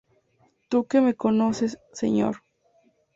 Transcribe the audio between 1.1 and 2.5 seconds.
conoces, Señor!...